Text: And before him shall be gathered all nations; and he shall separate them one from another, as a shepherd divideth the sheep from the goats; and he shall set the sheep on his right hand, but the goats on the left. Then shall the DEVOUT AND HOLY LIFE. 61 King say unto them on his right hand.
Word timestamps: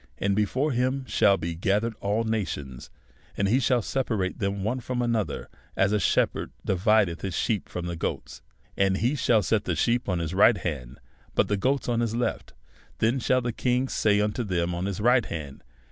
And 0.17 0.35
before 0.35 0.71
him 0.71 1.05
shall 1.05 1.37
be 1.37 1.53
gathered 1.53 1.93
all 2.01 2.23
nations; 2.23 2.89
and 3.37 3.47
he 3.47 3.59
shall 3.59 3.83
separate 3.83 4.39
them 4.39 4.63
one 4.63 4.79
from 4.79 4.99
another, 4.99 5.47
as 5.77 5.91
a 5.91 5.99
shepherd 5.99 6.51
divideth 6.65 7.19
the 7.19 7.29
sheep 7.29 7.69
from 7.69 7.85
the 7.85 7.95
goats; 7.95 8.41
and 8.75 8.97
he 8.97 9.13
shall 9.13 9.43
set 9.43 9.65
the 9.65 9.75
sheep 9.75 10.09
on 10.09 10.17
his 10.17 10.33
right 10.33 10.57
hand, 10.57 10.99
but 11.35 11.49
the 11.49 11.55
goats 11.55 11.87
on 11.87 11.99
the 11.99 12.17
left. 12.17 12.53
Then 12.97 13.19
shall 13.19 13.41
the 13.41 13.51
DEVOUT 13.51 13.65
AND 13.65 13.77
HOLY 13.77 13.81
LIFE. 13.81 13.89
61 13.91 14.15
King 14.15 14.17
say 14.17 14.21
unto 14.21 14.43
them 14.43 14.73
on 14.73 14.85
his 14.87 14.99
right 14.99 15.25
hand. 15.27 15.61